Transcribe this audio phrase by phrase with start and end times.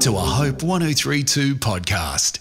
[0.00, 2.38] to a Hope 1032 podcast.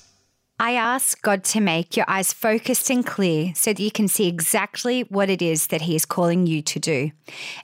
[0.60, 4.28] I ask God to make your eyes focused and clear so that you can see
[4.28, 7.12] exactly what it is that He is calling you to do.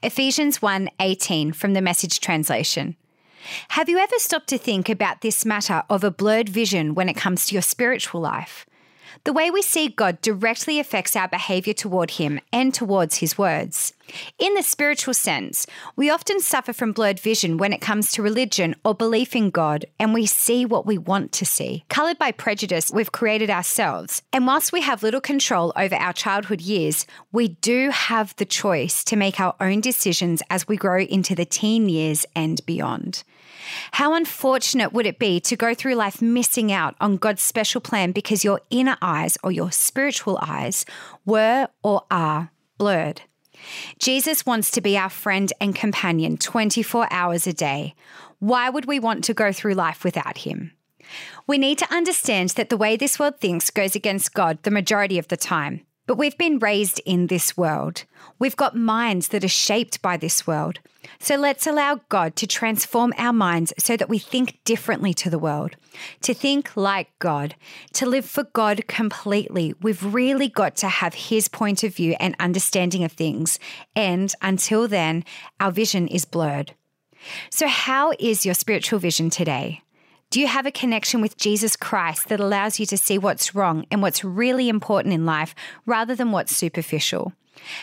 [0.01, 2.95] Ephesians 1 18 from the Message Translation.
[3.69, 7.15] Have you ever stopped to think about this matter of a blurred vision when it
[7.15, 8.65] comes to your spiritual life?
[9.23, 13.93] The way we see God directly affects our behavior toward Him and towards His words.
[14.37, 15.65] In the spiritual sense,
[15.95, 19.85] we often suffer from blurred vision when it comes to religion or belief in God,
[19.97, 21.85] and we see what we want to see.
[21.89, 24.21] Coloured by prejudice we've created ourselves.
[24.33, 29.03] And whilst we have little control over our childhood years, we do have the choice
[29.05, 33.23] to make our own decisions as we grow into the teen years and beyond.
[33.91, 38.11] How unfortunate would it be to go through life missing out on God's special plan
[38.11, 40.85] because your inner eyes or your spiritual eyes
[41.25, 43.21] were or are blurred?
[43.99, 47.95] Jesus wants to be our friend and companion 24 hours a day.
[48.39, 50.71] Why would we want to go through life without him?
[51.47, 55.17] We need to understand that the way this world thinks goes against God the majority
[55.17, 55.85] of the time.
[56.05, 58.03] But we've been raised in this world.
[58.37, 60.79] We've got minds that are shaped by this world.
[61.19, 65.39] So let's allow God to transform our minds so that we think differently to the
[65.39, 65.75] world.
[66.21, 67.55] To think like God,
[67.93, 72.35] to live for God completely, we've really got to have His point of view and
[72.39, 73.59] understanding of things.
[73.95, 75.23] And until then,
[75.59, 76.73] our vision is blurred.
[77.49, 79.82] So, how is your spiritual vision today?
[80.33, 83.85] Do you have a connection with Jesus Christ that allows you to see what's wrong
[83.91, 85.53] and what's really important in life
[85.85, 87.33] rather than what's superficial?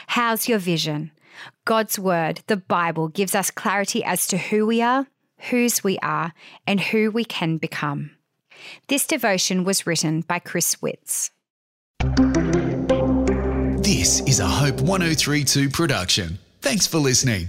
[0.09, 1.12] How's your vision?
[1.65, 5.06] God's Word, the Bible, gives us clarity as to who we are,
[5.51, 6.34] whose we are,
[6.67, 8.17] and who we can become.
[8.89, 11.31] This devotion was written by Chris Witz.
[13.84, 16.41] This is a Hope 1032 production.
[16.62, 17.48] Thanks for listening.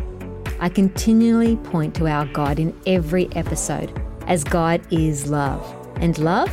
[0.61, 6.51] I continually point to our God in every episode, as God is love, and love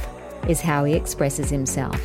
[0.48, 2.00] is how He expresses Himself.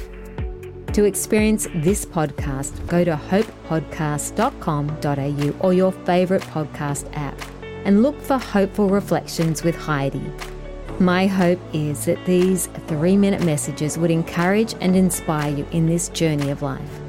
[0.91, 7.41] To experience this podcast, go to hopepodcast.com.au or your favourite podcast app
[7.85, 10.29] and look for Hopeful Reflections with Heidi.
[10.99, 16.09] My hope is that these three minute messages would encourage and inspire you in this
[16.09, 16.99] journey of life.